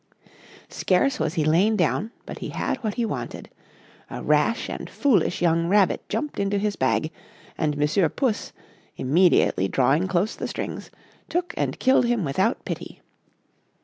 Scarce 0.71 1.19
was 1.19 1.35
he 1.35 1.45
lain 1.45 1.75
down, 1.75 2.09
but 2.25 2.39
he 2.39 2.49
had 2.49 2.77
what 2.77 2.95
he 2.95 3.05
wanted; 3.05 3.51
a 4.09 4.23
rash 4.23 4.67
and 4.67 4.89
foolish 4.89 5.43
young 5.43 5.67
rabbit 5.67 6.09
jumped 6.09 6.39
into 6.39 6.57
his 6.57 6.75
bag, 6.75 7.11
and 7.55 7.77
Monsieur 7.77 8.09
Puss, 8.09 8.51
immediately 8.97 9.67
drawing 9.67 10.07
close 10.07 10.35
the 10.35 10.47
strings, 10.47 10.89
took 11.29 11.53
and 11.55 11.77
killed 11.77 12.05
him 12.05 12.25
without 12.25 12.65
pity. 12.65 12.99